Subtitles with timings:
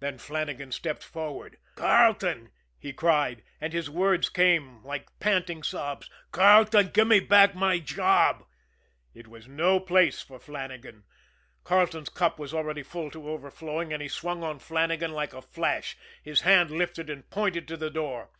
[0.00, 1.58] Then Flannagan stepped forward.
[1.74, 7.78] "Carleton," he cried, and his words came like panting sobs, "Carleton, give me back my
[7.78, 8.44] job."
[9.12, 11.04] It was no place for Flannagan.
[11.64, 15.98] Carleton's cup was already full to overflowing, and he swung on Flannagan like a flash.
[16.22, 18.30] His hand lifted and pointed to the door.